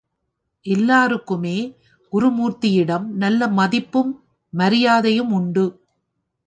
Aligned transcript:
எல்லாருக்குமே 0.65 1.57
குருமூர்த்தியிடம் 2.13 3.05
நல்ல 3.15 3.47
மதிப்பும், 3.51 4.11
மரியாதையும் 4.53 5.31
உண்டு. 5.31 5.65